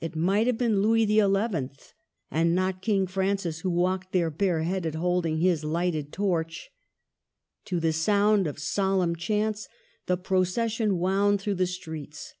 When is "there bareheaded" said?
4.12-4.96